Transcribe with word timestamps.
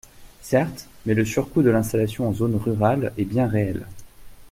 Certes, 0.41 0.87
mais 1.05 1.13
le 1.13 1.23
surcoût 1.23 1.61
de 1.61 1.69
l’installation 1.69 2.27
en 2.27 2.33
zone 2.33 2.55
rurale 2.55 3.13
est 3.19 3.25
bien 3.25 3.45
réel. 3.45 3.85